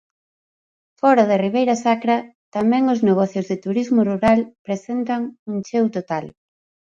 [0.99, 2.17] Fóra da Ribeira Sacra
[2.55, 6.25] tamén os negocios de turismo rural presentan un cheo total.